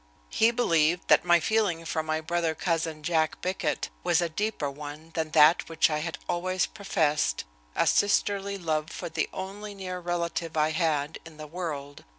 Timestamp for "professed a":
6.65-7.85